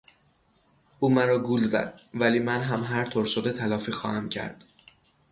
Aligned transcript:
او 0.99 1.09
مرا 1.09 1.37
گول 1.39 1.63
زد 1.63 1.99
ولی 2.13 2.39
من 2.39 2.61
هم 2.61 2.83
هر 2.83 3.05
طور 3.09 3.25
شده 3.25 3.53
تلافی 3.53 3.91
خواهم 3.91 4.29
کرد. 4.29 4.63